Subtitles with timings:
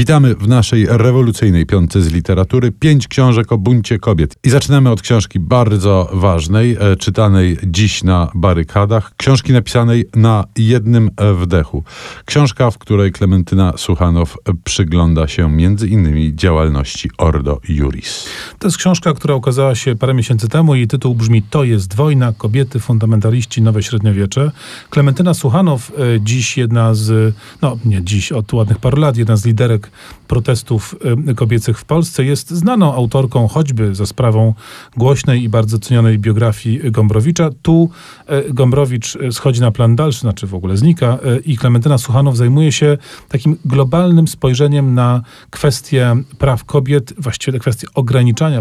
[0.00, 2.72] Witamy w naszej rewolucyjnej piątce z literatury.
[2.72, 4.36] Pięć książek o buncie kobiet.
[4.44, 9.12] I zaczynamy od książki bardzo ważnej, e, czytanej dziś na barykadach.
[9.16, 11.84] Książki napisanej na jednym wdechu.
[12.24, 18.28] Książka, w której Klementyna Suchanow przygląda się między innymi działalności Ordo Juris.
[18.58, 20.74] To jest książka, która ukazała się parę miesięcy temu.
[20.74, 24.50] Jej tytuł brzmi To jest wojna, kobiety, fundamentaliści, nowe średniowiecze.
[24.90, 29.44] Klementyna Suchanow, e, dziś jedna z, no nie dziś, od ładnych paru lat, jedna z
[29.44, 29.90] liderek
[30.28, 30.94] protestów
[31.28, 34.54] e, kobiecych w Polsce, jest znaną autorką choćby za sprawą
[34.96, 37.50] głośnej i bardzo cenionej biografii Gombrowicza.
[37.62, 37.90] Tu
[38.26, 42.98] e, Gombrowicz schodzi na plan dalszy, znaczy w ogóle znika i Klementyna Suchanow zajmuje się
[43.28, 47.86] takim globalnym spojrzeniem na kwestie praw kobiet, właściwie kwestie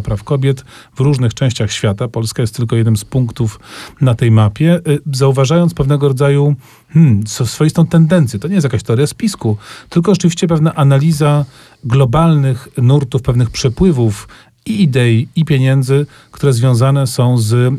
[0.04, 0.66] praw kobiet
[0.96, 2.08] w różnych częściach świata.
[2.08, 3.60] Polska jest tylko jednym z punktów
[4.02, 4.82] na tej mapie,
[5.14, 6.56] zauważając pewnego rodzaju
[6.90, 8.40] hmm, swoistą tendencję.
[8.40, 9.58] To nie jest jakaś teoria spisku,
[9.90, 11.46] tylko rzeczywiście pewna analiza
[11.84, 14.28] globalnych nurtów, pewnych przepływów
[14.66, 17.72] i idei, i pieniędzy, które związane są z y,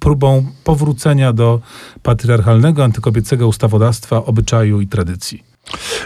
[0.00, 1.60] próbą powrócenia do
[2.02, 5.47] patriarchalnego, antykobiecego ustawodawstwa, obyczaju i tradycji.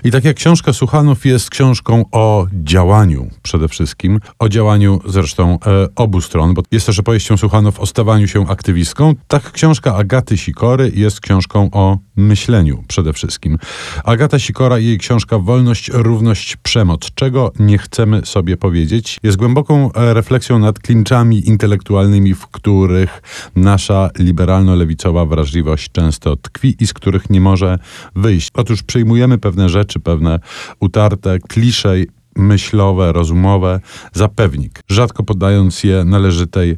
[0.04, 5.86] I tak jak książka Suchanów jest książką o działaniu przede wszystkim, o działaniu zresztą e,
[5.96, 10.92] obu stron, bo jest też opowieścią Suchanów o stawaniu się aktywistką, tak książka Agaty Sikory
[10.94, 13.58] jest książką o myśleniu przede wszystkim.
[14.04, 17.10] Agata Sikora i jej książka Wolność, Równość, Przemoc.
[17.14, 19.18] Czego nie chcemy sobie powiedzieć?
[19.22, 23.22] Jest głęboką e, refleksją nad klinczami intelektualnymi, w których
[23.56, 27.78] nasza liberalno-lewicowa wrażliwość często tkwi i z których nie może
[28.16, 28.48] wyjść.
[28.54, 30.40] Otóż przyjmujemy pewne rzeczy, pewne
[30.80, 31.94] utarte klisze
[32.36, 33.80] myślowe, rozumowe
[34.12, 36.76] za pewnik, rzadko poddając je należytej e,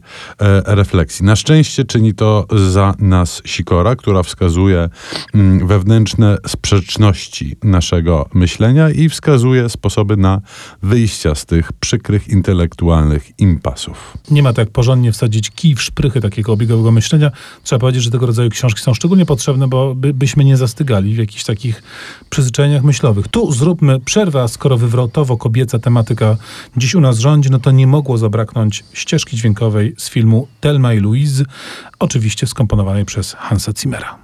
[0.67, 1.27] refleksji.
[1.27, 4.89] Na szczęście czyni to za nas Sikora, która wskazuje
[5.35, 10.41] mm, wewnętrzne sprzeczności naszego myślenia i wskazuje sposoby na
[10.83, 14.17] wyjścia z tych przykrych intelektualnych impasów.
[14.31, 17.31] Nie ma tak porządnie wsadzić kij w szprychy takiego obiegowego myślenia.
[17.63, 21.19] Trzeba powiedzieć, że tego rodzaju książki są szczególnie potrzebne, bo by, byśmy nie zastygali w
[21.19, 21.83] jakichś takich
[22.31, 23.29] przyzwyczajeniach myślowych.
[23.29, 26.37] Tu zróbmy przerwę, skoro wywrotowo kobieca tematyka
[26.77, 31.01] dziś u nas rządzi, no to nie mogło zabraknąć ścieżki dźwiękowej z filmu Telma i
[31.01, 31.45] Louise,
[31.99, 34.24] oczywiście skomponowanej przez Hansa Zimmera.